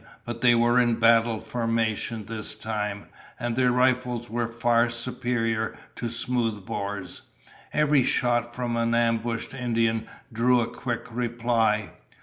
But 0.25 0.41
they 0.41 0.55
were 0.55 0.79
in 0.79 0.95
battle 0.95 1.39
formation 1.39 2.25
this 2.25 2.55
time, 2.55 3.05
and 3.39 3.55
their 3.55 3.71
rifles 3.71 4.31
were 4.31 4.47
far 4.51 4.89
superior 4.89 5.77
to 5.97 6.07
smoothbores. 6.07 7.21
Every 7.71 8.03
shot 8.03 8.55
from 8.55 8.75
an 8.77 8.95
ambushed 8.95 9.53
Indian 9.53 10.07
drew 10.33 10.59
a 10.59 10.65
quick 10.73 11.05
reply. 11.11 11.91